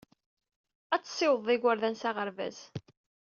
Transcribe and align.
Ad 0.93 1.01
tessiwḍed 1.03 1.47
igerdan 1.55 1.95
s 2.01 2.03
aɣerbaz. 2.09 2.57